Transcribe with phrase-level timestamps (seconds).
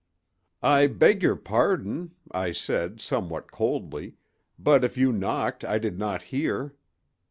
[0.63, 4.15] "'I beg your pardon,' I said, somewhat coldly,
[4.57, 6.73] 'but if you knocked I did not hear.